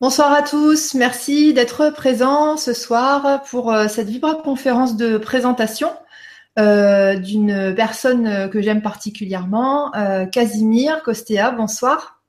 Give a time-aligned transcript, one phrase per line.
[0.00, 5.90] Bonsoir à tous, merci d'être présents ce soir pour euh, cette Vibra conférence de présentation
[6.58, 11.50] euh, d'une personne que j'aime particulièrement, euh, Casimir Costea.
[11.50, 12.22] Bonsoir.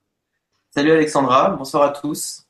[0.76, 2.46] Salut Alexandra, bonsoir à tous.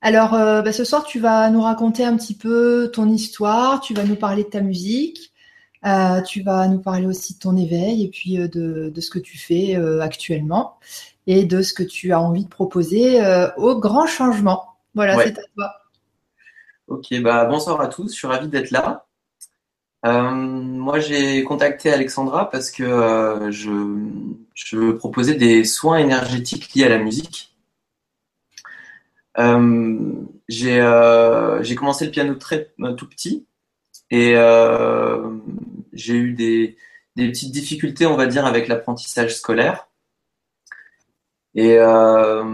[0.00, 4.02] Alors, bah, ce soir, tu vas nous raconter un petit peu ton histoire, tu vas
[4.02, 5.32] nous parler de ta musique,
[6.26, 9.38] tu vas nous parler aussi de ton éveil et puis de, de ce que tu
[9.38, 10.80] fais actuellement
[11.26, 14.76] et de ce que tu as envie de proposer euh, au grand changement.
[14.94, 15.72] Voilà, c'est à toi.
[16.88, 19.06] Ok, bah bonsoir à tous, je suis ravi d'être là.
[20.06, 23.70] Euh, moi, j'ai contacté Alexandra parce que euh, je,
[24.54, 27.54] je proposais des soins énergétiques liés à la musique.
[30.48, 33.46] j'ai commencé le piano très tout petit
[34.10, 34.34] et
[35.92, 36.76] j'ai eu des,
[37.14, 39.89] des, petites difficultés, on va dire, avec l'apprentissage scolaire.
[41.54, 42.44] Et euh,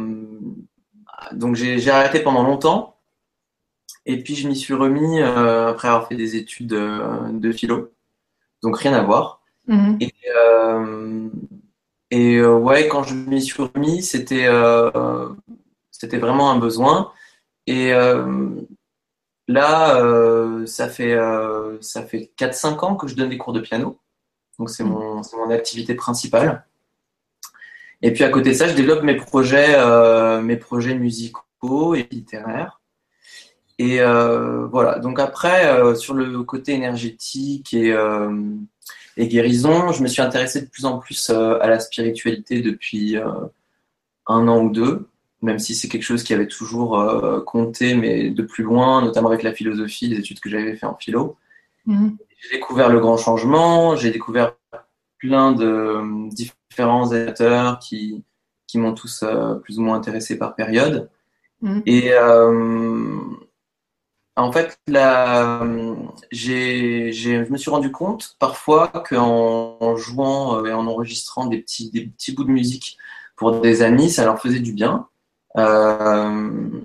[1.33, 2.97] donc j'ai arrêté pendant longtemps.
[4.07, 7.93] Et puis je m'y suis remis euh, après avoir fait des études de, philo.
[8.63, 9.41] Donc rien à voir.
[9.67, 9.99] Mhm.
[10.01, 11.29] Et, euh,
[12.11, 14.49] et ouais, quand je m'y suis remis, c'était
[15.91, 17.13] c'était vraiment un besoin.
[17.67, 17.93] Et
[19.49, 21.19] là, ça fait
[21.81, 23.99] ça fait 4-5 ans que je donne des cours de piano.
[24.59, 24.91] Donc c'est mhm.
[24.91, 26.65] mon, mon activité principale.
[28.03, 32.07] Et puis à côté de ça, je développe mes projets, euh, mes projets musicaux et
[32.11, 32.81] littéraires.
[33.79, 34.99] Et euh, voilà.
[34.99, 37.95] Donc après, euh, sur le côté énergétique et,
[39.17, 43.17] et, guérison, je me suis intéressé de plus en plus à la spiritualité depuis
[44.27, 45.09] un an ou deux,
[45.43, 47.03] même si c'est quelque chose qui avait toujours
[47.45, 50.97] compté, mais de plus loin, notamment avec la philosophie, les études que j'avais fait en
[50.97, 51.37] philo.
[51.87, 52.11] Mmh.
[52.39, 54.55] J'ai découvert le grand changement, j'ai découvert
[55.19, 56.56] plein de différents
[57.13, 58.25] éditeurs qui,
[58.67, 61.09] qui m'ont tous euh, plus ou moins intéressé par période.
[61.63, 61.81] Mm.
[61.87, 63.21] Et euh,
[64.37, 65.67] en fait, là,
[66.31, 71.59] j'ai, je me suis rendu compte parfois qu'en en jouant euh, et en enregistrant des
[71.59, 72.99] petits, des petits bouts de musique
[73.37, 75.09] pour des amis, ça leur faisait du bien.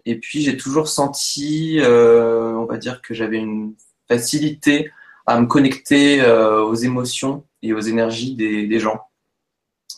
[0.06, 3.74] et puis j'ai toujours senti, on va dire que j'avais une
[4.08, 4.92] facilité
[5.26, 9.11] à me connecter aux émotions et aux énergies des, des gens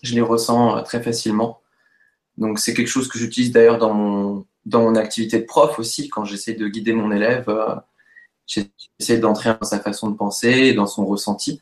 [0.03, 1.62] je les ressens euh, très facilement.
[2.38, 6.09] Donc c'est quelque chose que j'utilise d'ailleurs dans mon, dans mon activité de prof aussi,
[6.09, 7.75] quand j'essaie de guider mon élève, euh,
[8.46, 11.62] j'essaie d'entrer dans sa façon de penser et dans son ressenti.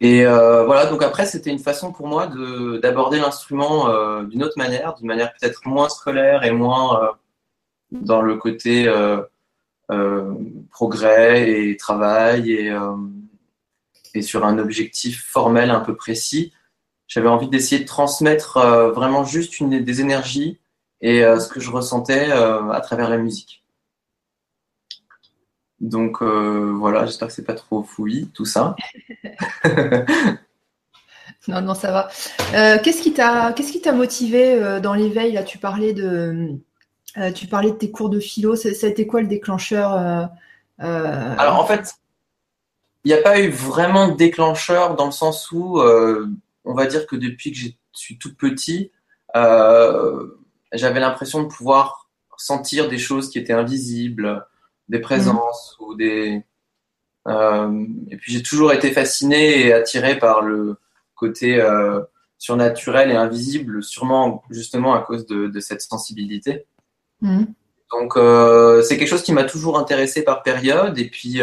[0.00, 2.26] Et euh, voilà, donc après, c'était une façon pour moi
[2.82, 3.88] d'aborder l'instrument
[4.24, 7.16] d'une autre manière, d'une manière peut-être moins scolaire et moins
[7.92, 8.92] dans le côté
[10.70, 12.76] progrès et travail et,
[14.14, 16.52] et sur un objectif formel un peu précis
[17.12, 20.58] j'avais envie d'essayer de transmettre euh, vraiment juste une, des énergies
[21.02, 23.62] et euh, ce que je ressentais euh, à travers la musique.
[25.80, 28.76] Donc voilà, j'espère que c'est pas trop fouillis tout ça.
[31.48, 32.08] non, non, ça va.
[32.78, 35.32] qu'est-ce qui t'a, qu'est-ce qui t'a motivé dans l'éveil?
[35.32, 36.52] Là, tu parlais de,
[37.34, 38.54] tu parlais de tes cours de philo.
[38.54, 40.30] Ça, a été quoi le déclencheur
[40.78, 41.96] Alors en fait,
[43.04, 45.80] il n'y a pas eu vraiment de déclencheur dans le sens où
[46.64, 48.90] on va dire que depuis que je suis tout petit,
[49.36, 50.26] euh,
[50.72, 54.46] j'avais l'impression de pouvoir sentir des choses qui étaient invisibles,
[54.88, 56.42] des présences ou des.
[57.28, 60.76] Euh, et puis j'ai toujours été fasciné et attiré par le
[61.14, 62.00] côté euh,
[62.38, 66.66] surnaturel et invisible, sûrement justement à cause de, cette sensibilité.
[67.20, 67.44] Mm.
[67.92, 68.14] Donc
[68.84, 70.98] c'est quelque chose qui m'a toujours intéressé par période.
[70.98, 71.40] Et puis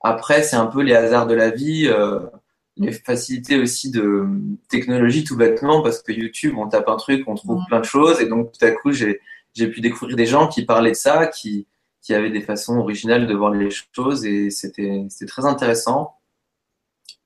[0.00, 1.90] après, c'est un peu les hasards de la vie
[2.76, 4.26] les facilités aussi de
[4.68, 8.20] technologie tout bêtement parce que YouTube, on tape un truc, on trouve plein de choses
[8.20, 9.20] et donc tout à coup, j'ai,
[9.54, 11.66] j'ai pu découvrir des gens qui parlaient de ça, qui,
[12.02, 16.16] qui avaient des façons originales de voir les choses et c'était, c'était très intéressant.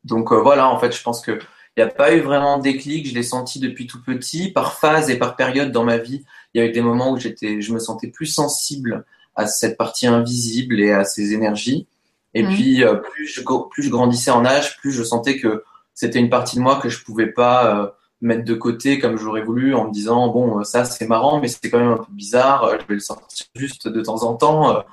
[0.04, 1.38] Donc euh, voilà, en fait, je pense que
[1.76, 4.76] il n'y a pas eu vraiment de déclic, je l'ai senti depuis tout petit, par
[4.81, 6.25] phase et par période dans ma vie.
[6.53, 9.05] Il y a eu des moments où j'étais, je me sentais plus sensible
[9.37, 11.87] à cette partie invisible et à ces énergies.
[12.34, 12.48] Et mmh.
[12.48, 15.64] puis, euh, plus, je, plus je grandissais en âge, plus je sentais que
[15.94, 17.88] c'était une partie de moi que je pouvais pas euh,
[18.20, 21.70] mettre de côté comme j'aurais voulu en me disant bon ça c'est marrant mais c'est
[21.70, 24.84] quand même un peu bizarre euh, je vais le sortir juste de temps en temps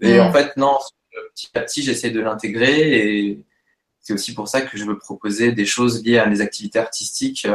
[0.00, 0.32] et en mmh.
[0.32, 0.78] fait non
[1.34, 3.44] petit à petit j'essaie de l'intégrer et
[4.00, 7.46] c'est aussi pour ça que je veux proposer des choses liées à mes activités artistiques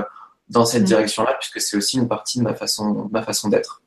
[0.49, 0.85] dans cette mmh.
[0.85, 3.81] direction là puisque c'est aussi une partie de ma façon ma façon d'être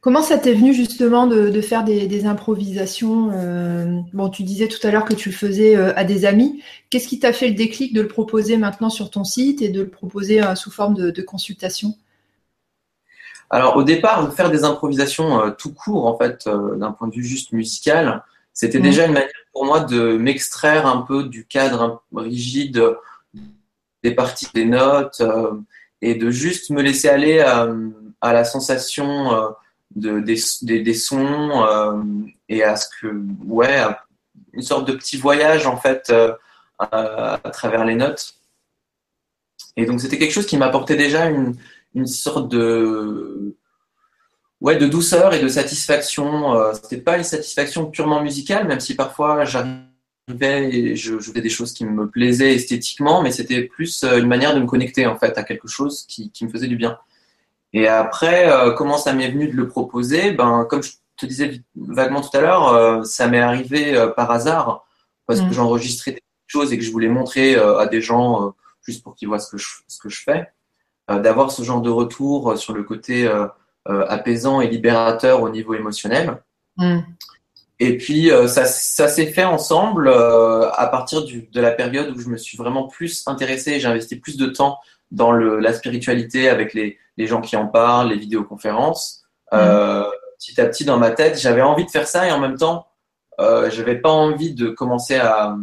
[0.00, 4.90] Comment ça t'est venu justement de, faire des, improvisations euh, Bon, tu disais tout à
[4.90, 6.62] l'heure que tu le faisais euh, à des amis.
[6.90, 9.82] Qu'est-ce qui t'a fait le déclic de le proposer maintenant sur ton site et de
[9.82, 11.94] le proposer euh, sous forme de, consultation?
[13.50, 17.52] Alors au départ, faire des improvisations tout court, en fait, d'un point de vue juste
[17.52, 18.22] musical,
[18.52, 22.96] c'était déjà une manière pour moi de m'extraire un peu du cadre rigide
[24.02, 25.22] des parties des notes
[26.02, 29.54] et de juste me laisser aller à, la sensation
[29.96, 31.66] de, des, des, sons
[32.48, 33.08] et à ce que,
[33.44, 33.82] ouais,
[34.52, 36.12] une sorte de petit voyage en fait
[36.78, 38.34] à, travers les notes.
[39.76, 41.56] Et donc c'était quelque chose qui m'apportait déjà une,
[41.94, 43.56] une sorte de
[44.60, 46.54] ouais de douceur et de satisfaction.
[46.54, 49.84] Euh, c'était pas une satisfaction purement musicale, même si parfois j'arrivais
[50.28, 54.26] et je, je, faisais des choses qui me plaisaient esthétiquement, mais c'était plus euh, une
[54.26, 56.98] manière de me connecter en fait à quelque chose qui, qui me faisait du bien.
[57.72, 60.32] Et après, euh, comment ça m'est venu de le proposer?
[60.32, 64.84] Ben comme je te disais vaguement tout à l'heure, ça m'est arrivé par hasard
[65.26, 65.52] parce que mm.
[65.52, 69.38] j'enregistrais des choses et que je voulais montrer à des gens juste pour qu'ils voient
[69.38, 70.52] ce que je, ce que je fais.
[71.08, 73.26] D'avoir ce genre de retour sur le côté
[73.88, 76.42] euh, apaisant et libérateur au niveau émotionnel.
[76.76, 76.98] Mm.
[77.78, 82.10] Et puis euh, ça, ça s'est fait ensemble euh, à partir du, de la période
[82.10, 84.80] où je me suis vraiment plus intéressé, j'ai investi plus de temps
[85.10, 89.24] dans le, la spiritualité avec les, les, gens qui en parlent, les vidéoconférences.
[89.52, 89.58] Mm.
[90.38, 92.86] petit à petit dans ma tête, j'avais envie de faire ça et en même temps,
[93.40, 95.56] euh, j'avais pas envie de commencer à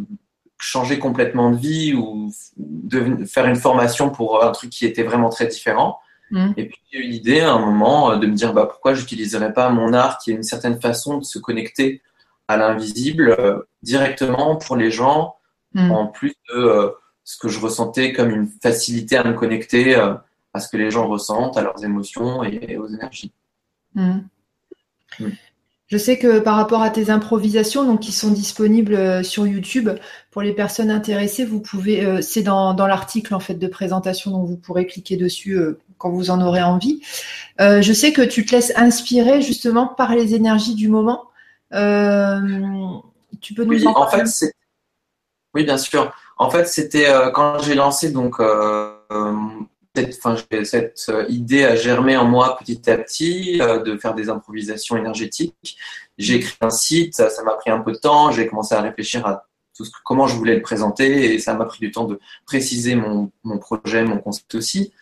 [0.58, 5.28] changer complètement de vie ou de faire une formation pour un truc qui était vraiment
[5.28, 5.98] très différent.
[6.30, 6.52] Mm.
[6.56, 9.52] Et puis j'ai eu l'idée à un moment euh, de me dire bah, pourquoi j'utiliserais
[9.52, 12.02] pas mon art qui est une certaine façon de se connecter
[12.48, 15.36] à l'invisible euh, directement pour les gens,
[15.74, 15.90] mm.
[15.90, 16.90] en plus de euh,
[17.24, 21.08] ce que je ressentais comme une facilité à me connecter à ce que les gens
[21.08, 23.32] ressentent, à leurs émotions et, aux énergies.
[23.94, 24.18] Mm.
[25.86, 29.90] Je sais que par rapport à tes improvisations, donc qui sont disponibles sur YouTube,
[30.30, 34.46] pour les personnes intéressées, vous pouvez, c'est dans, dans l'article en fait de présentation, donc
[34.46, 35.58] vous pourrez cliquer dessus
[35.98, 37.00] quand vous en aurez envie.
[37.60, 41.24] Euh, je sais que tu te laisses inspirer justement par les énergies du moment.
[41.72, 42.40] Euh,
[43.40, 44.52] tu peux nous en parler en fait,
[45.54, 46.14] Oui, bien sûr.
[46.36, 48.36] En fait, c'était euh, quand j'ai lancé donc
[49.94, 50.14] cette,
[50.64, 55.76] cette, idée à germer en moi petit à petit de faire des improvisations énergétiques.
[56.18, 58.30] J'ai écrit un site, ça m'a pris un peu de temps.
[58.30, 59.46] J'ai commencé à réfléchir à
[59.76, 62.94] tout ce comment je voulais le présenter et ça m'a pris du temps de préciser
[62.94, 64.92] mon, projet, mon concept aussi.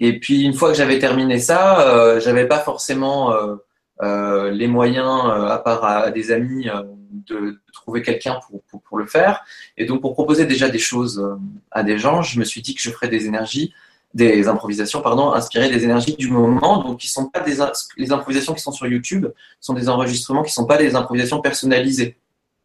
[0.00, 3.56] Et puis une fois que j'avais terminé ça, euh, j'avais pas forcément euh,
[4.02, 8.82] euh, les moyens, euh, à part à, des amis, euh, de, trouver quelqu'un pour, pour,
[8.82, 9.44] pour, le faire.
[9.76, 11.24] Et donc pour proposer déjà des choses
[11.70, 13.72] à des gens, je me suis dit que je ferais des énergies,
[14.14, 16.82] des improvisations, pardon, inspirées des énergies du moment.
[16.82, 17.56] Donc qui sont pas des
[17.96, 19.26] les improvisations qui sont sur YouTube,
[19.60, 22.16] sont des enregistrements qui sont pas des improvisations personnalisées.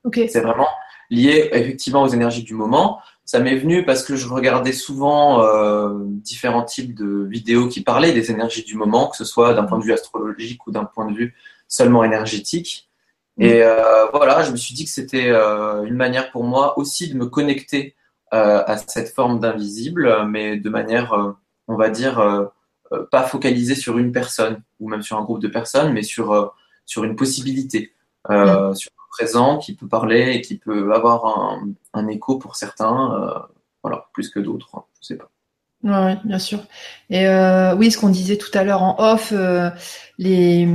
[0.04, 0.28] Okay.
[0.28, 0.68] C'est vraiment
[1.10, 3.00] lié effectivement aux énergies du moment.
[3.26, 8.12] Ça m'est venu parce que je regardais souvent euh, différents types de vidéos qui parlaient
[8.12, 11.10] des énergies du moment, que ce soit d'un point de vue astrologique ou d'un point
[11.10, 11.36] de vue
[11.68, 12.90] seulement énergétique.
[13.40, 17.10] Et euh, voilà, je me suis dit que c'était euh, une manière pour moi aussi
[17.10, 17.96] de me connecter
[18.34, 21.32] euh, à cette forme d'invisible, mais de manière, euh,
[21.68, 22.46] on va dire, euh,
[23.12, 26.54] pas focalisée sur une personne ou même sur un groupe de personnes, mais sur,
[26.86, 27.94] sur une possibilité,
[28.76, 33.40] sur présent, qui peut parler et qui peut avoir un, un écho pour certains, euh,
[33.84, 35.30] voilà, plus que d'autres, hein, je sais pas.
[35.84, 36.66] Oui, bien sûr.
[37.10, 39.70] Et euh, oui, ce qu'on disait tout à l'heure en off, euh,
[40.18, 40.66] les,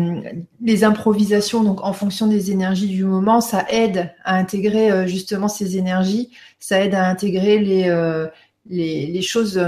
[0.61, 5.49] les improvisations, donc en fonction des énergies du moment, ça aide à intégrer euh, justement
[5.49, 6.30] ces énergies,
[6.61, 8.26] ça aide à intégrer les, euh,
[8.68, 9.59] les, les, choses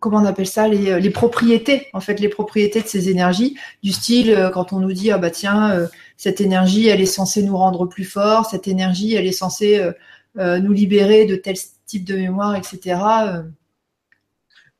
[0.00, 3.92] comment on appelle ça, les, les, propriétés, en fait, les propriétés de ces énergies, du
[3.92, 5.86] style, euh, quand on nous dit, ah bah tiens, euh,
[6.16, 9.80] cette énergie, elle est censée nous rendre plus forts, cette énergie, elle est censée
[10.38, 13.00] euh, nous libérer de tel type de mémoire, etc.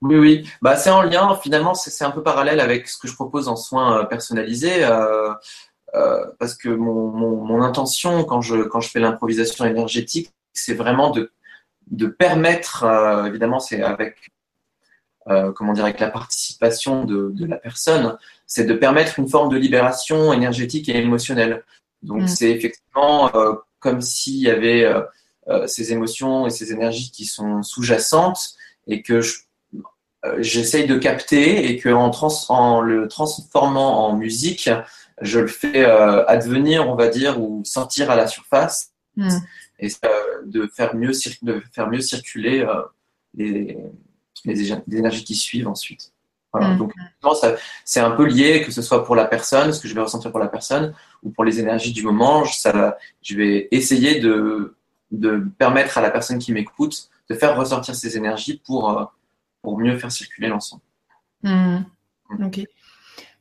[0.02, 3.14] Oui, oui, bah, c'est en lien, finalement, c'est un peu parallèle avec ce que je
[3.14, 4.84] propose en soins personnalisés.
[4.84, 5.32] Euh,
[5.94, 10.74] euh, parce que mon, mon, mon, intention quand je, quand je fais l'improvisation énergétique, c'est
[10.74, 11.32] vraiment de,
[11.90, 14.30] de permettre, euh, évidemment, c'est avec
[15.28, 19.48] euh, comment dire, avec la participation de, de la personne, c'est de permettre une forme
[19.48, 21.64] de libération énergétique et émotionnelle.
[22.02, 22.28] Donc mm.
[22.28, 25.00] c'est effectivement euh, comme s'il y avait euh,
[25.48, 28.54] euh, ces émotions et ces énergies qui sont sous-jacentes
[28.86, 29.22] et que euh,
[30.38, 34.70] j'essaye de capter et que en, trans, en, le transformant en musique,
[35.20, 39.38] je le fais advenir, on va dire, ou sortir à la surface mm.
[39.78, 39.88] et
[40.44, 42.66] de faire mieux, de faire mieux circuler
[43.34, 43.78] les
[44.46, 46.12] les, énergies qui suivent ensuite.
[46.52, 46.68] Voilà.
[46.68, 46.78] Mmh.
[46.78, 46.92] Donc,
[47.84, 50.30] c'est un peu lié, que ce soit pour la personne, ce que je vais ressentir
[50.30, 52.44] pour la personne, ou pour les énergies du moment.
[52.44, 54.76] Ça, je vais essayer de,
[55.10, 59.04] de permettre à la personne qui m'écoute de faire ressortir ces énergies pour, euh,
[59.66, 60.82] pour mieux faire circuler l'ensemble.
[61.42, 61.78] Mmh.
[62.44, 62.60] Ok.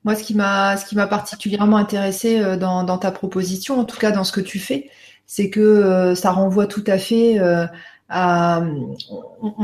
[0.04, 3.86] Moi, ce qui m'a, ce qui m'a particulièrement intéressé euh, dans, dans, ta proposition, en
[3.86, 4.90] tout cas dans ce que tu fais,
[5.28, 7.68] c'est que euh, ça renvoie tout à fait euh,
[8.10, 8.64] à.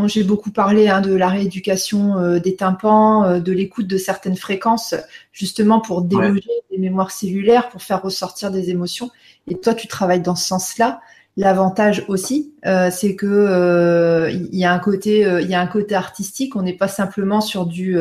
[0.05, 4.93] J'ai beaucoup parlé hein, de la rééducation des tympans, de l'écoute de certaines fréquences,
[5.31, 9.09] justement pour déloger des mémoires cellulaires, pour faire ressortir des émotions.
[9.47, 11.01] Et toi, tu travailles dans ce sens-là.
[11.37, 12.53] L'avantage aussi,
[12.91, 16.55] c'est que il y a un côté, il y a un côté artistique.
[16.55, 17.95] On n'est pas simplement sur du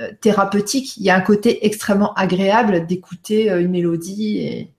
[0.00, 0.96] euh, thérapeutique.
[0.96, 4.38] Il y a un côté extrêmement agréable d'écouter euh, une mélodie.
[4.38, 4.70] Et...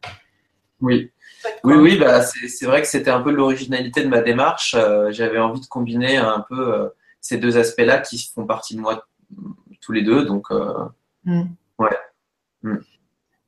[0.81, 1.09] Oui.
[1.63, 4.75] Oui, oui, bah, c'est vrai que c'était un peu l'originalité de ma démarche.
[4.77, 6.89] Euh, j'avais envie de combiner un peu
[7.21, 9.07] ces deux aspects-là qui font partie de moi
[9.79, 10.25] tous les deux.
[10.25, 10.47] Donc,
[11.23, 11.43] mm.
[11.79, 11.97] ouais.
[12.63, 12.77] Mm.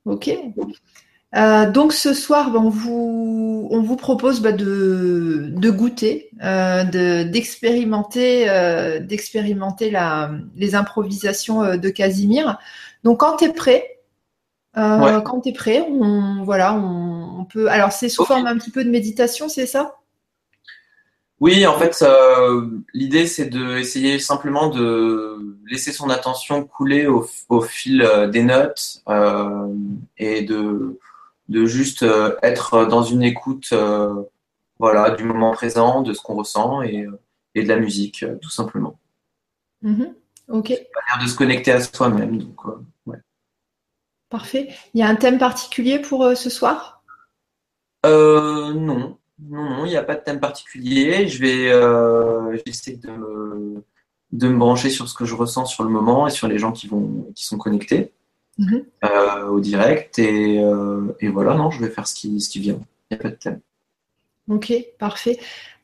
[0.06, 0.30] Ok.
[1.36, 6.84] Euh, donc ce soir, ben, on, vous, on vous propose ben, de, de, goûter, euh,
[7.24, 9.94] d'expérimenter, euh, d'expérimenter
[10.56, 12.58] les improvisations de Casimir.
[13.04, 13.98] Donc quand tu es prêt,
[14.74, 17.68] quand tu es prêt, on, voilà, on, on peut.
[17.68, 19.96] Alors c'est sous forme un petit peu de méditation, c'est ça?
[21.40, 22.04] Oui, en fait,
[22.94, 29.02] l'idée c'est de essayer simplement de laisser son attention couler au, au fil des notes
[30.16, 30.98] et de
[31.48, 34.14] de juste euh, être dans une écoute euh,
[34.78, 37.18] voilà, du moment présent, de ce qu'on ressent et, euh,
[37.54, 38.98] et, de la musique, tout simplement.
[39.82, 40.12] Mm-hmm.
[40.48, 40.68] Ok.
[40.70, 42.38] Manière de se connecter à soi-même.
[42.38, 42.60] Donc,
[43.06, 43.18] ouais.
[44.30, 44.68] Parfait.
[44.94, 47.02] Il y a un thème particulier pour ce soir?
[48.06, 49.18] Euh, Non.
[49.40, 51.28] Non, non, il n'y a pas de thème particulier.
[51.28, 53.84] Je vais, euh, essayer de me,
[54.32, 56.72] de me brancher sur ce que je ressens sur le moment et sur les gens
[56.72, 58.12] qui, vont, qui sont connectés.
[58.58, 58.84] Mhm.
[59.04, 60.18] Euh, au direct.
[60.18, 62.80] Et, euh, et, voilà, non, je vais faire ce qui, ce qui vient.
[63.10, 63.60] Il n'y a pas de thème.
[64.48, 65.38] Ok, parfait.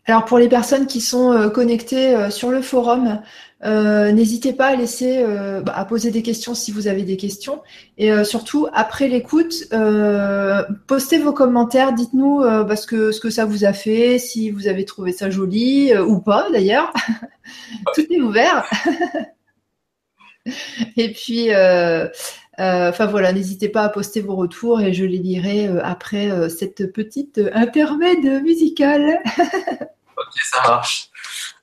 [0.06, 3.22] Alors pour les personnes qui sont euh, connectées sur le forum,
[3.62, 5.24] n'hésitez pas à laisser,
[5.64, 7.62] bah, à poser des questions si vous avez des questions.
[7.96, 9.54] Et surtout, après l'écoute,
[10.86, 14.68] postez vos commentaires, dites-nous bah, ce, que, ce que ça vous a fait, si vous
[14.68, 16.92] avez trouvé ça joli ou pas d'ailleurs.
[17.94, 18.68] Tout est ouvert.
[20.98, 21.48] Et puis,
[22.58, 26.48] enfin voilà, n'hésitez pas à poster vos retours et je les lirai euh, après euh,
[26.48, 29.20] cette petite intermède musicale.
[29.36, 31.10] ok, ça marche.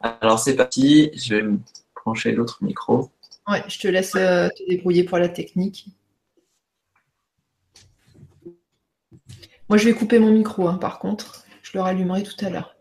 [0.02, 1.60] Alors c'est parti, je vais me
[1.96, 3.10] brancher l'autre micro.
[3.48, 5.88] Ouais, je te laisse te débrouiller pour la technique.
[9.72, 11.46] Moi, je vais couper mon micro, hein, par contre.
[11.64, 12.76] Je le rallumerai tout à l'heure.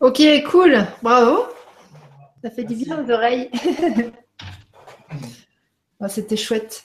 [0.00, 1.44] Ok, cool, bravo.
[2.42, 3.50] Ça fait du bien aux oreilles.
[6.02, 6.82] Ah, c'était chouette.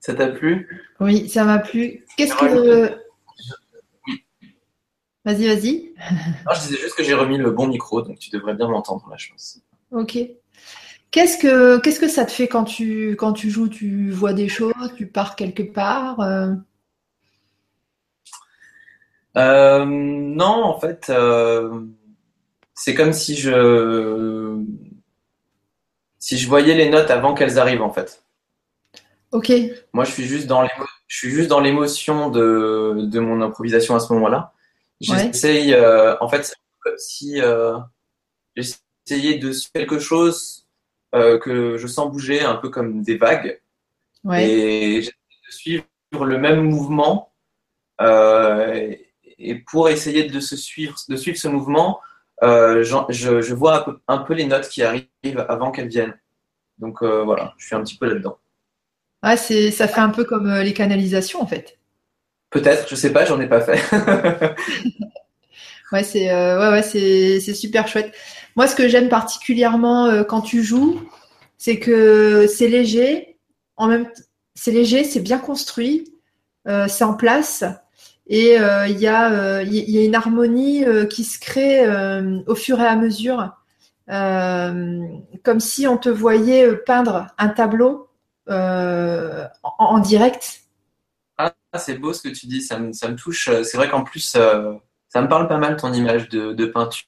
[0.00, 0.84] Ça t'a plu?
[0.98, 2.04] Oui, ça m'a plu.
[2.16, 2.98] Qu'est-ce que.
[5.24, 5.92] Vas-y, vas-y.
[6.54, 9.16] je disais juste que j'ai remis le bon micro, donc tu devrais bien m'entendre là,
[9.16, 9.60] je pense.
[9.92, 10.18] Ok.
[11.12, 13.68] Qu'est-ce que, qu'est-ce que ça te fait quand tu, quand tu joues?
[13.68, 14.74] Tu vois des choses?
[14.96, 16.18] Tu pars quelque part?
[16.18, 16.54] Euh?
[19.38, 21.84] Euh, Non, en fait, euh,
[22.74, 24.62] c'est comme si je,
[26.18, 28.22] si je voyais les notes avant qu'elles arrivent, en fait.
[29.32, 29.52] Ok.
[29.92, 30.66] Moi, je suis juste dans
[31.06, 34.52] je suis juste dans l'émotion de, de mon improvisation à ce moment-là.
[35.00, 35.74] J'essaye,
[36.20, 37.40] en fait, comme si
[38.56, 40.68] j'essayais de quelque chose
[41.14, 43.60] euh, que je sens bouger un peu comme des vagues.
[44.42, 45.12] Et j'essaie
[45.46, 47.32] de suivre le même mouvement.
[48.00, 48.94] Euh,
[49.38, 52.00] et pour essayer de se suivre, de suivre ce mouvement,
[52.42, 56.16] euh, je, je, vois un peu, un peu, les notes qui arrivent avant qu'elles viennent.
[56.78, 58.38] Donc voilà, je suis un petit peu là-dedans.
[59.22, 61.78] Ah, c'est, ça fait un peu comme les canalisations en fait.
[62.50, 63.80] Peut-être, je sais pas, j'en ai pas fait.
[65.92, 68.14] ouais, c'est ouais, ouais, c'est, c'est super chouette.
[68.58, 71.00] Moi, ce que j'aime particulièrement euh, quand tu joues,
[71.58, 73.38] c'est que c'est léger,
[73.76, 74.10] en même
[74.56, 76.12] c'est léger, c'est bien construit,
[76.66, 77.62] euh, c'est en place
[78.28, 81.86] et euh, il y, a, y, a une harmonie qui se crée
[82.46, 83.52] au fur et à mesure,
[84.06, 88.08] comme si on te voyait peindre un tableau
[88.46, 90.62] en, direct.
[91.38, 93.50] Ah, c'est beau ce que tu dis, ça me, ça me touche.
[93.62, 97.06] C'est vrai qu'en plus, ça me parle pas mal ton image de, de peinture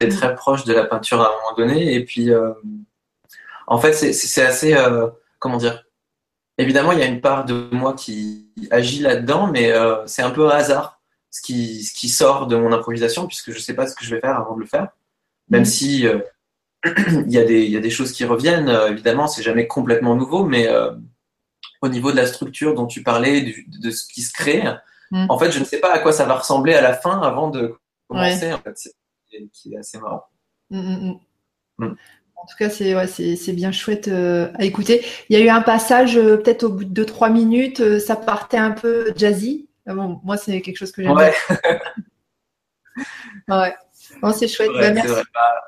[0.00, 1.94] c'est très proche de la peinture à un moment donné.
[1.94, 2.52] Et puis, euh,
[3.66, 5.08] en fait, c'est assez, euh,
[5.38, 5.84] comment dire,
[6.58, 10.30] évidemment, il y a une part de moi qui agit là-dedans, mais euh, c'est un
[10.30, 13.86] peu hasard ce qui, ce qui sort de mon improvisation, puisque je ne sais pas
[13.86, 14.88] ce que je vais faire avant de le faire.
[15.48, 15.66] Même mm.
[15.66, 16.06] si
[16.84, 20.16] il, y a des, il y a des choses qui reviennent, évidemment, c'est jamais complètement
[20.16, 20.68] nouveau, mais
[21.82, 24.64] au niveau de la structure dont tu parlais, de ce qui se crée,
[25.10, 25.26] mm.
[25.28, 27.50] en fait, je ne sais pas à quoi ça va ressembler à la fin avant
[27.50, 27.74] de
[28.08, 28.52] commencer.
[28.52, 28.76] En fait
[29.52, 30.24] qui est assez marrant.
[30.70, 31.14] Mm,
[31.78, 31.96] mm.
[32.36, 35.04] En tout cas, c'est ouais, bien chouette euh, à écouter.
[35.28, 38.14] Il y a eu un passage, euh, peut-être au bout de 2-3 minutes, euh, ça
[38.14, 39.68] partait un peu jazzy.
[39.86, 41.32] Ah bon, moi, c'est quelque chose que j'aime ouais.
[43.48, 43.74] ouais.
[44.34, 44.70] c'est chouette.
[44.72, 45.14] Bah, merci.
[45.34, 45.62] Bah,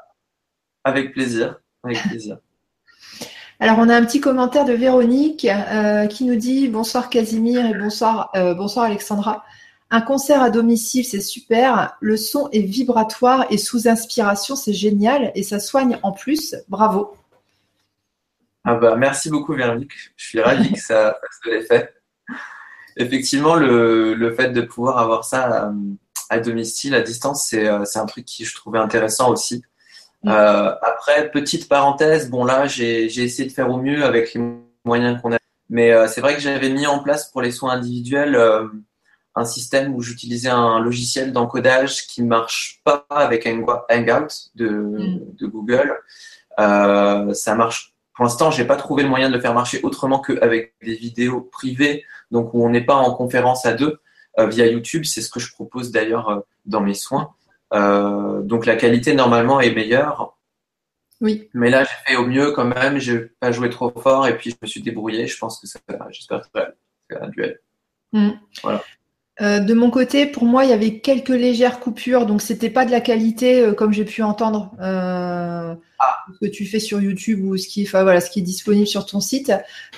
[0.85, 1.59] avec plaisir.
[1.83, 2.39] Avec plaisir.
[3.61, 5.49] Alors, on a un petit commentaire de Véronique
[6.11, 9.45] qui nous dit Bonsoir Casimir et bonsoir, bonsoir Alexandra.
[9.91, 11.97] Un concert à domicile, c'est super.
[12.01, 15.33] Le son est vibratoire et sous inspiration, c'est génial.
[15.35, 16.55] Et ça soigne en plus.
[16.69, 17.15] Bravo.
[18.65, 19.93] Ah bah, merci beaucoup, Véronique.
[20.17, 21.95] Je suis ravi que ça fasse de l'effet.
[22.99, 25.73] Effectivement, le, fait de pouvoir avoir ça
[26.29, 29.63] à, domicile, à distance, euh, c'est un truc qui je trouvais intéressant aussi.
[30.23, 30.29] Mm.
[30.29, 34.43] Euh, après, petite parenthèse, bon là, j'ai essayé de faire au mieux avec les
[34.85, 35.39] moyens qu'on a.
[35.71, 38.37] Mais euh, c'est vrai que j'avais mis en place pour les soins individuels
[39.39, 45.37] un système où j'utilisais un logiciel d'encodage qui marche pas avec Hangout de, mm.
[45.37, 45.97] de Google.
[46.59, 47.95] Euh, ça marche.
[48.15, 51.41] Pour l'instant, j'ai pas trouvé le moyen de le faire marcher autrement qu'avec des vidéos
[51.41, 54.01] privées, donc où on n'est pas en conférence à deux
[54.39, 55.05] euh, via YouTube.
[55.05, 57.33] C'est ce que je propose d'ailleurs euh, dans mes soins.
[57.73, 60.37] donc la qualité normalement est meilleure.
[61.21, 61.49] Oui.
[61.53, 62.99] Mais là, j'ai fait au mieux quand même.
[62.99, 65.27] J'ai pas joué trop fort et puis je me suis débrouillé.
[65.27, 65.79] Je pense que ça,
[66.11, 66.73] j'espère que ça
[67.11, 67.61] va un duel.
[68.13, 68.31] Mm.
[68.63, 68.83] Voilà.
[69.41, 72.85] Euh, de mon côté, pour moi, il y avait quelques légères coupures, donc c'était pas
[72.85, 76.17] de la qualité euh, comme j'ai pu entendre euh, ah.
[76.33, 78.89] ce que tu fais sur YouTube ou ce qui, enfin, voilà, ce qui est disponible
[78.89, 79.53] sur ton site.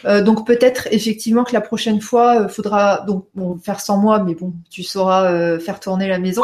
[0.04, 3.28] donc peut-être effectivement que la prochaine fois, faudra donc
[3.64, 6.42] faire sans moi, mais bon, tu sauras faire tourner la maison.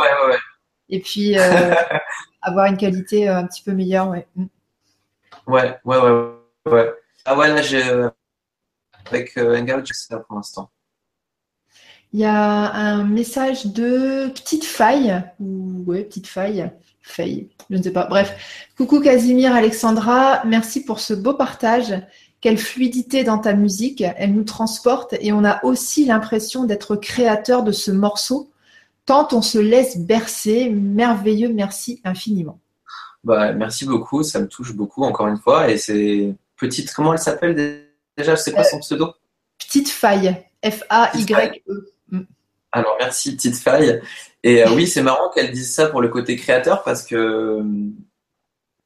[0.89, 1.37] Et puis
[2.43, 4.27] avoir une qualité un petit peu meilleure, ouais.
[4.37, 4.47] Mm.
[5.49, 6.95] Ouais, ouais, ouais, ouais.
[7.25, 7.83] Ah ouais, là, j'ai
[9.11, 10.71] avec Hangout, c'est ça pour l'instant.
[12.17, 16.71] Il y a un message de petite faille, ou ouais, petite faille,
[17.03, 18.07] faille, je ne sais pas.
[18.07, 18.35] Bref,
[18.75, 21.93] coucou Casimir, Alexandra, merci pour ce beau partage.
[22.41, 27.63] Quelle fluidité dans ta musique, elle nous transporte et on a aussi l'impression d'être créateur
[27.63, 28.51] de ce morceau,
[29.05, 30.71] tant on se laisse bercer.
[30.71, 32.61] Merveilleux, merci infiniment.
[33.25, 35.69] Bah, merci beaucoup, ça me touche beaucoup encore une fois.
[35.71, 37.55] Et c'est petite, comment elle s'appelle
[38.17, 38.37] déjà?
[38.37, 39.13] Je sais pas son pseudo?
[39.59, 41.93] Petite faille, F-A-Y-E.
[42.73, 44.01] Alors merci, petite faille.
[44.43, 47.63] Et euh, oui, c'est marrant qu'elle dise ça pour le côté créateur parce que euh,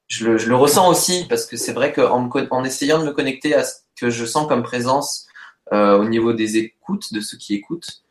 [0.08, 3.64] je le, ressens aussi parce que c'est vrai qu'en en essayant de me connecter à
[3.64, 5.26] ce que je sens comme présence
[5.72, 8.02] euh, au niveau des écoutes, de ceux qui écoutent,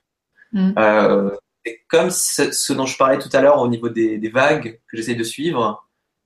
[0.54, 0.74] mm.
[1.90, 5.24] comme ce, dont je parlais tout à l'heure au niveau des, vagues que j'essaie de
[5.24, 5.86] suivre.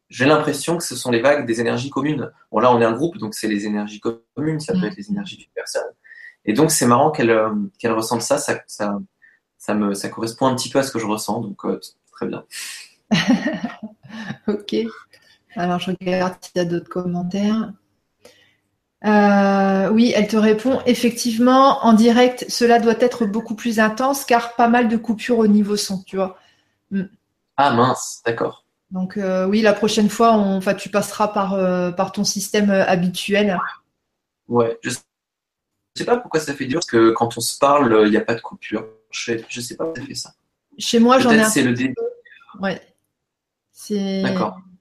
[0.09, 2.31] J'ai l'impression que ce sont les vagues des énergies communes.
[2.51, 4.85] Bon, là, on est un groupe, donc c'est les énergies communes, ça peut mm.
[4.85, 5.91] être les énergies d'une personne.
[6.45, 8.99] Et donc, c'est marrant qu'elle euh, qu'elle ressente ça, ça, ça,
[9.63, 11.79] ça, me, ça correspond un petit peu à ce que je ressens, donc euh,
[12.11, 12.43] très bien.
[14.47, 14.75] ok.
[15.55, 17.71] Alors, je regarde s'il y a d'autres commentaires.
[19.05, 24.55] Euh, oui, elle te répond effectivement en direct, cela doit être beaucoup plus intense car
[24.55, 26.37] pas mal de coupures au niveau son, tu vois.
[26.91, 27.03] Mm.
[27.55, 28.65] Ah mince, d'accord.
[28.91, 32.69] Donc euh, oui, la prochaine fois, on, enfin, tu passeras par, euh, par ton système
[32.69, 33.57] habituel.
[34.49, 38.11] Ouais, je sais pas pourquoi ça fait dur parce que quand on se parle, il
[38.11, 38.85] n'y a pas de coupure.
[39.13, 40.33] Je sais, sais pas ça fait ça.
[40.77, 41.49] Chez moi, j'en ai un.
[41.49, 41.95] C'est le début.
[42.59, 42.81] Ouais.
[43.71, 44.23] C'est.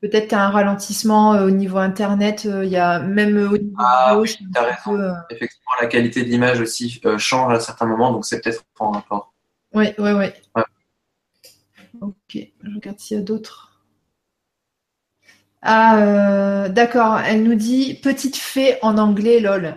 [0.02, 3.56] Peut-être tu as un ralentissement euh, au niveau internet, euh, il y a même au
[3.56, 8.24] niveau ah, oui, euh, Effectivement, la qualité de l'image aussi change à certains moments, donc
[8.24, 9.32] c'est peut-être en rapport.
[9.74, 10.26] Oui, oui, oui.
[10.56, 10.64] Ouais.
[12.00, 13.80] Ok, je regarde s'il y a d'autres.
[15.62, 17.20] Ah, d'accord.
[17.20, 19.76] Elle nous dit petite fée en anglais, lol.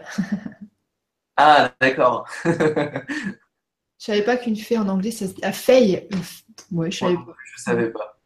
[1.37, 2.27] ah, d'accord.
[4.05, 5.41] je savais pas qu'une fée en anglais, ça se dit.
[5.41, 6.07] Ah, fée.
[6.71, 7.35] Ouais, je savais pas.
[7.55, 8.19] Je savais pas.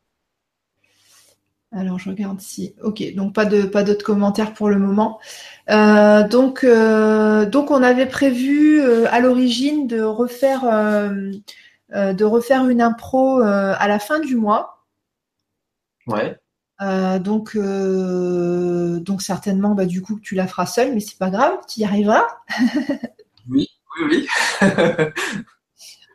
[1.72, 2.76] Alors, je regarde si.
[2.84, 5.22] Ok, donc pas de pas d'autres commentaires pour le moment.
[5.70, 10.64] Euh, donc, euh, donc on avait prévu euh, à l'origine de refaire
[11.90, 14.86] de refaire une impro à la fin du mois.
[16.08, 16.38] Ouais.
[17.22, 21.80] donc, donc certainement, bah, du coup, tu la feras seule, mais c'est pas grave, tu
[21.80, 22.28] y arriveras.
[23.50, 23.70] oui,
[24.02, 24.28] oui, oui.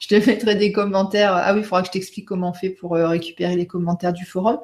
[0.05, 1.33] je te mettrai des commentaires.
[1.35, 4.13] Ah oui, il faudra que je t'explique comment on fait pour euh, récupérer les commentaires
[4.13, 4.59] du forum.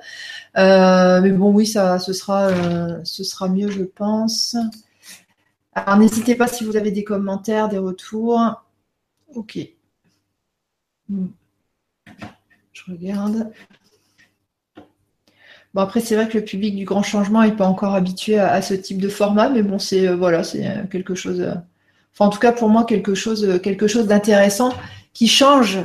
[0.59, 4.55] Euh, mais bon, oui, ça, ce sera, euh, ce sera mieux, je pense.
[5.73, 8.39] Alors, n'hésitez pas si vous avez des commentaires, des retours.
[9.35, 9.59] Ok.
[11.09, 11.29] Hmm.
[12.73, 13.51] Je regarde.
[15.73, 18.61] Bon, après, c'est vrai que le public du grand changement n'est pas encore habitué à,
[18.61, 21.41] ce type de format, mais bon, c'est voilà, c'est quelque chose.
[22.13, 24.75] enfin, en tout cas, pour moi, quelque chose, quelque chose d'intéressant
[25.13, 25.79] qui change,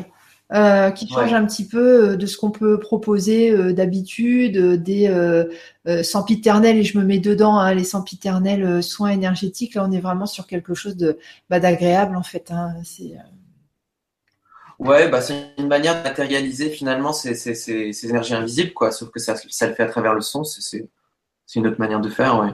[0.54, 5.10] euh, qui change un petit peu euh, de ce qu'on peut proposer euh, d'habitude, des
[6.04, 9.76] sempiternels, et je me mets dedans, hein, les sempiternels soins énergétiques.
[9.76, 11.18] Là, on est vraiment sur quelque chose de
[11.50, 12.52] bah, d'agréable en fait.
[12.52, 13.14] Hein, c'est
[14.78, 18.92] Ouais, bah, c'est une manière de matérialiser finalement ces, ces, ces, énergies invisibles, quoi.
[18.92, 20.86] Sauf que ça, ça, le fait à travers le son, c'est
[21.56, 22.50] une autre manière de faire, ouais.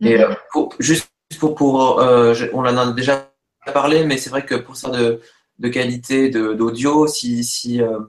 [0.00, 0.36] Et mm-hmm.
[0.50, 1.08] pour, juste
[1.38, 3.30] pour, pour on en a déjà
[3.72, 5.20] parlé, mais c'est vrai que pour ça de,
[5.62, 8.00] de qualité d'audio, si, si, euh,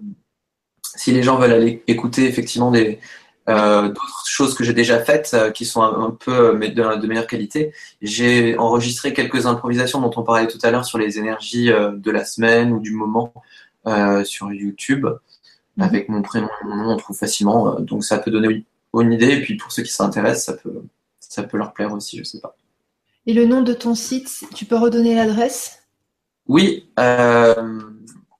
[0.95, 2.99] si les gens veulent aller écouter effectivement des,
[3.47, 7.28] euh, d'autres choses que j'ai déjà faites euh, qui sont un, peu de, de, meilleure
[7.28, 7.72] qualité.
[8.01, 12.26] J'ai enregistré quelques improvisations dont on parlait tout à l'heure sur les énergies de la
[12.26, 13.34] semaine ou du moment
[14.24, 15.06] sur YouTube.
[15.78, 15.84] Mhm.
[15.84, 17.80] Avec mon prénom et mon nom, on trouve facilement.
[17.80, 19.34] donc ça peut donner une idée.
[19.34, 20.82] Et puis pour ceux qui s'intéressent, ça peut,
[21.20, 22.56] ça peut leur plaire aussi, je sais pas.
[23.26, 25.83] Et le nom de ton site, tu peux redonner l'adresse?
[26.48, 27.80] Oui, euh,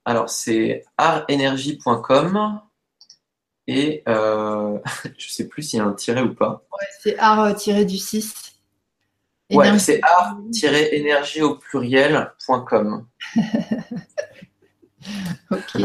[0.06, 2.62] alors c'est artenergie.com
[3.68, 4.80] et euh,
[5.18, 6.64] je sais plus s'il y a un tiret ou pas.
[6.72, 8.54] Ouais, c'est art-du 6.
[9.52, 13.08] Ouais, c'est art-énergie au pluriel.com.
[15.52, 15.82] ok.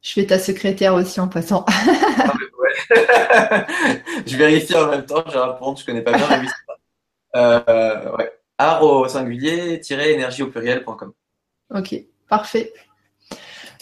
[0.00, 1.64] Je fais ta secrétaire aussi en passant.
[1.68, 2.34] ah,
[4.26, 6.48] je vérifie en même temps, je réponds, je connais pas bien, mais
[7.36, 11.12] euh, ouais art au singulier-énergie au pluriel.com.
[11.74, 11.94] Ok,
[12.28, 12.72] parfait.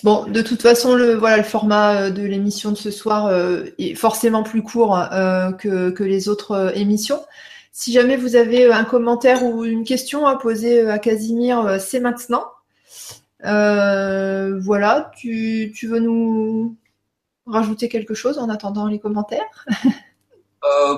[0.03, 3.67] Bon, de toute façon, le, voilà, le format euh, de l'émission de ce soir euh,
[3.79, 7.25] est forcément plus court euh, que, les autres émissions.
[7.71, 12.47] Si jamais vous avez un commentaire ou une question à poser à Casimir, c'est maintenant.
[13.41, 16.77] voilà, tu, tu, veux nous
[17.47, 19.67] rajouter quelque chose en attendant les commentaires?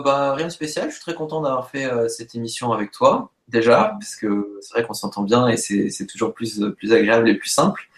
[0.04, 3.96] Bah, Rien de spécial, je suis très content d'avoir fait cette émission avec toi déjà,
[4.00, 7.48] parce que c'est vrai qu'on s'entend bien et c'est toujours plus, plus agréable et plus
[7.48, 7.88] simple.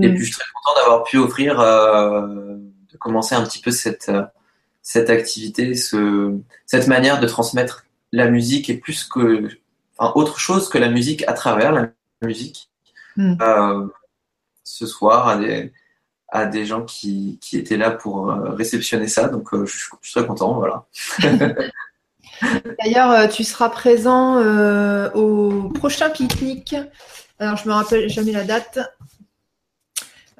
[0.00, 2.56] Et puis je suis très content d'avoir pu offrir, euh,
[2.92, 4.10] de commencer un petit peu cette,
[4.82, 6.36] cette activité, ce,
[6.66, 9.48] cette manière de transmettre la musique et plus que,
[9.96, 11.90] enfin, autre chose que la musique à travers la
[12.22, 12.70] musique.
[13.16, 13.36] Mm.
[13.40, 13.86] Euh,
[14.64, 15.72] ce soir à des,
[16.28, 19.28] à des gens qui, qui étaient là pour euh, réceptionner ça.
[19.28, 20.86] Donc je, je, suis très content, voilà.
[22.82, 26.76] D'ailleurs, euh, tu seras présent euh, au prochain pique-nique.
[27.38, 28.78] Alors, je me rappelle jamais la date.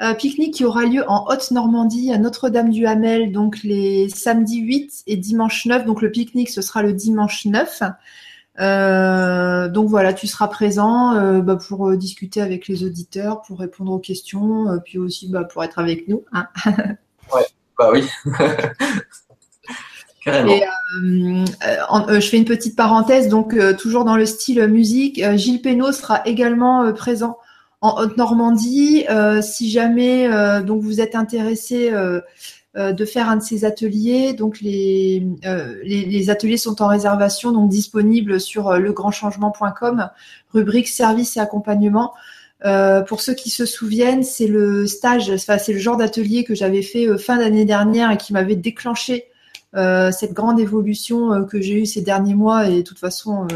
[0.00, 5.66] Euh, pique-nique qui aura lieu en Haute-Normandie à Notre-Dame-du-Hamel, donc les samedis 8 et dimanche
[5.66, 5.84] 9.
[5.84, 7.82] Donc le pique-nique, ce sera le dimanche 9.
[9.72, 14.66] donc voilà, tu seras présent bah, pour discuter avec les auditeurs, pour répondre aux questions,
[14.84, 16.24] puis aussi bah, pour être avec nous.
[16.32, 16.48] Hein.
[17.32, 17.46] ouais,
[17.78, 18.04] bah oui.
[20.26, 20.62] Et,
[20.92, 26.92] je fais une petite parenthèse, donc toujours dans le style musique, Gilles Pénaud sera également
[26.92, 27.38] présent
[27.80, 29.04] en Haute-Normandie.
[29.42, 30.28] si jamais
[30.62, 31.92] donc vous êtes intéressé
[32.76, 34.32] euh, de faire un de ces ateliers.
[34.32, 40.10] Donc les, euh, les, ateliers sont en réservation, donc disponibles sur euh, legrandchangement.com,
[40.52, 42.14] rubrique service et accompagnement.
[43.06, 46.82] pour ceux qui se souviennent, c'est le stage, enfin, c'est le genre d'atelier que j'avais
[46.82, 49.26] fait fin d'année dernière et qui m'avait déclenché
[49.74, 52.68] cette grande évolution que j'ai eue ces derniers mois.
[52.68, 53.46] Et de toute façon,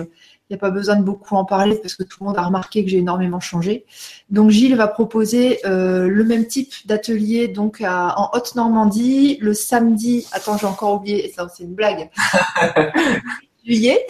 [0.48, 2.42] il n'y a pas besoin de beaucoup en parler parce que tout le monde a
[2.42, 3.84] remarqué que j'ai énormément changé.
[4.30, 10.26] Donc Gilles va proposer euh, le même type d'atelier donc en Haute-Normandie le samedi.
[10.32, 11.30] Attends, j'ai encore oublié.
[11.36, 12.08] Ça, c'est une blague.
[13.66, 14.06] juillet.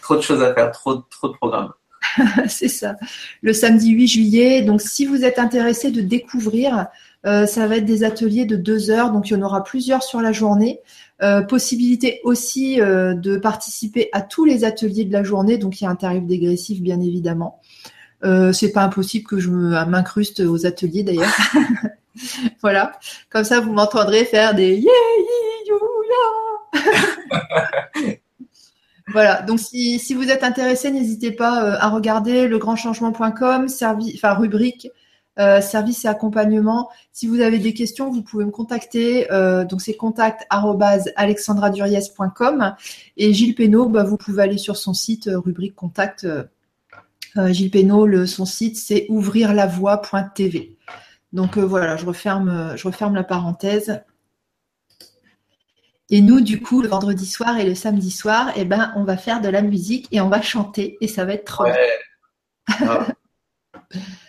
[0.00, 1.72] trop de choses à faire, trop, trop de programmes.
[2.48, 2.94] c'est ça.
[3.42, 4.62] Le samedi 8 juillet.
[4.62, 6.84] Donc si vous êtes intéressé de découvrir, euh,
[7.26, 9.10] ça va être des ateliers de deux heures.
[9.10, 10.80] Donc il y en aura plusieurs sur la journée.
[11.22, 15.84] Euh, possibilité aussi euh, de participer à tous les ateliers de la journée, donc il
[15.84, 17.58] y a un tarif dégressif bien évidemment.
[18.22, 21.34] Euh, c'est pas impossible que je m'incruste aux ateliers d'ailleurs.
[22.62, 22.92] voilà,
[23.30, 24.92] comme ça vous m'entendrez faire des yeah,
[29.08, 34.88] Voilà, donc si, si, vous êtes intéressé, n'hésitez pas à regarder legrandchangement.com, enfin rubrique
[35.38, 36.88] euh, service et accompagnement.
[37.12, 39.30] Si vous avez des questions, vous pouvez me contacter.
[39.30, 40.46] Euh, donc c'est contact
[43.18, 46.26] et Gilles Pénaud, bah, vous pouvez aller sur son site euh, rubrique contact.
[47.48, 50.74] Gilles Pénaud, le, son site c'est ouvrirlavoie.tv.
[51.34, 54.00] Donc voilà, je referme, je referme la parenthèse.
[56.08, 59.18] Et nous, du coup, le vendredi soir et le samedi soir, eh ben, on va
[59.18, 63.06] faire de la musique et on va chanter et ça va être trop bien.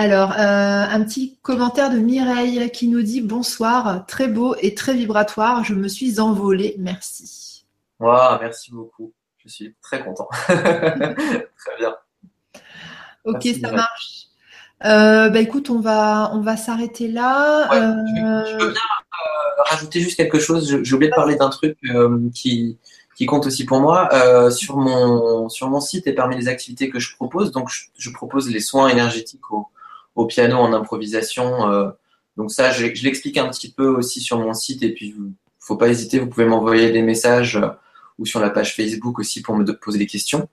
[0.00, 4.94] Alors, euh, un petit commentaire de Mireille qui nous dit bonsoir, très beau et très
[4.94, 5.64] vibratoire.
[5.64, 7.66] Je me suis envolée, merci.
[7.98, 9.12] Wow, merci beaucoup.
[9.38, 10.28] Je suis très content.
[10.46, 11.96] très bien.
[13.24, 14.28] Ok, ça marche.
[14.84, 17.68] Euh, bah écoute, on va, on va s'arrêter là.
[17.72, 18.72] je, bien euh,
[19.68, 20.80] rajouter juste quelque chose.
[20.80, 21.76] J'ai oublié de parler d'un truc
[22.32, 22.78] qui,
[23.16, 24.08] qui compte aussi pour moi.
[24.52, 28.10] sur, mon, sur mon site et parmi les activités que je propose, donc je, je
[28.10, 29.66] propose les soins énergétiques aux,
[30.18, 31.70] au piano en improvisation.
[31.70, 31.90] Euh,
[32.36, 35.14] donc ça, je, l'explique un petit peu aussi sur mon site et puis
[35.60, 37.68] faut pas hésiter, vous pouvez m'envoyer des messages euh,
[38.18, 40.48] ou sur la page Facebook aussi pour me poser des questions.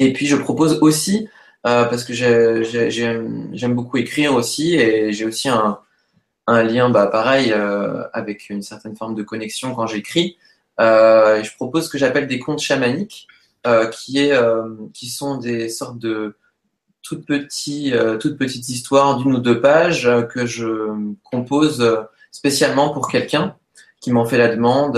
[0.00, 1.28] Et puis je propose aussi,
[1.66, 5.78] euh, parce que j'aime beaucoup écrire aussi et j'ai aussi un,
[6.48, 7.52] lien, bah, pareil,
[8.12, 10.38] avec une certaine forme de connexion quand j'écris.
[10.78, 13.28] je propose ce que j'appelle des contes chamaniques,
[13.92, 14.34] qui, est,
[14.92, 16.34] qui sont des sortes de,
[17.08, 20.92] toute petite, euh, toute petite histoire d'une ou deux pages euh, que je
[21.24, 23.56] compose euh, spécialement pour quelqu'un
[24.00, 24.96] qui m'en fait la demande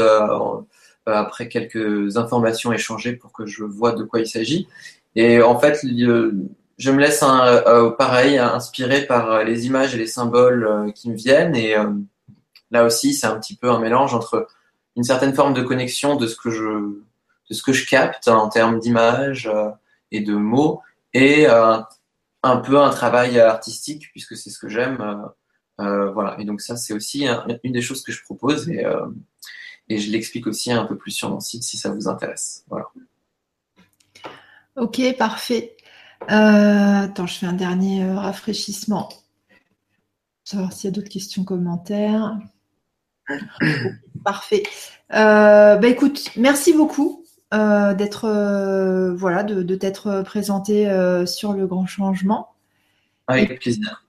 [1.06, 4.68] après quelques informations échangées pour que je vois de quoi il s'agit.
[5.16, 7.24] Et en fait, je me laisse
[7.96, 11.56] pareil inspiré par les images et les symboles qui me viennent.
[11.56, 11.76] Et
[12.70, 14.48] là aussi, c'est un petit peu un mélange entre
[14.96, 16.62] une certaine forme de connexion de ce que je,
[17.48, 19.50] de ce que je capte en termes d'images
[20.12, 20.82] et de mots
[21.14, 21.46] et
[22.43, 25.01] un peu un travail artistique puisque c'est ce que j'aime.
[25.01, 26.36] Euh, euh, voilà.
[26.38, 27.26] Et donc ça, c'est aussi
[27.64, 29.07] une des choses que je propose et, euh,
[29.88, 32.64] et je l'explique aussi un peu plus sur mon site si ça vous intéresse.
[32.68, 32.86] Voilà.
[34.76, 35.76] Ok, parfait.
[36.28, 39.09] attends, je fais un dernier rafraîchissement.
[40.45, 42.38] Savoir s'il y a d'autres questions, commentaires.
[44.24, 44.64] Parfait.
[45.09, 47.20] bah écoute, merci beaucoup.
[47.53, 52.51] Euh, d'être euh, voilà de, t'être présenté euh, sur le grand changement.
[53.26, 54.05] Avec plaisir.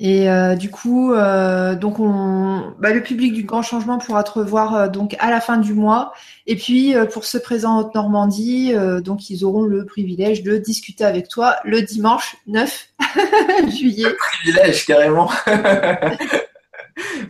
[0.00, 5.16] Et du coup, donc on, bah, le public du Grand Changement pourra te revoir donc
[5.18, 6.12] à la fin du mois.
[6.46, 11.26] Et puis pour ceux présents en Haute-Normandie, donc ils auront le privilège de discuter avec
[11.26, 12.90] toi le dimanche 9
[13.76, 14.04] juillet.
[14.04, 15.32] Le privilège carrément.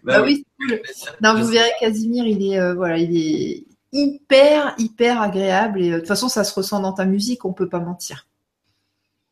[0.05, 0.83] bah, oui, cool.
[1.23, 5.83] Non, vous verrez Casimir, il est voilà, il est hyper, hyper agréable.
[5.83, 8.27] Et euh, de toute façon, ça se ressent dans ta musique, on peut pas mentir.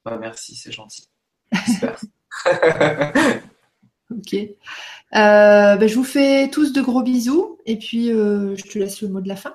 [0.04, 1.08] Bah, merci, c'est gentil.
[4.10, 4.34] ok.
[4.34, 9.00] Euh, bah, je vous fais tous de gros bisous et puis euh, je te laisse
[9.02, 9.54] le mot de la fin.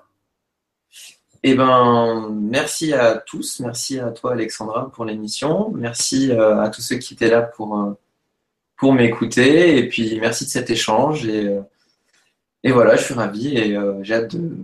[1.43, 6.97] Eh ben, merci à tous, merci à toi Alexandra pour l'émission, merci à tous ceux
[6.97, 7.95] qui étaient là pour,
[8.75, 11.57] pour m'écouter et puis merci de cet échange et,
[12.63, 14.55] et voilà, je suis ravi et j'ai hâte de,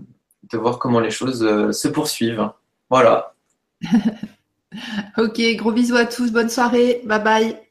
[0.51, 2.49] de voir comment les choses euh, se poursuivent.
[2.89, 3.33] Voilà.
[5.17, 7.66] ok, gros bisous à tous, bonne soirée, bye bye.